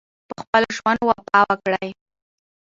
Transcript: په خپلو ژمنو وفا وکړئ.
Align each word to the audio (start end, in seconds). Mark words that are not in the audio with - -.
په 0.29 0.35
خپلو 0.43 0.67
ژمنو 0.77 1.03
وفا 1.09 1.39
وکړئ. 1.49 1.89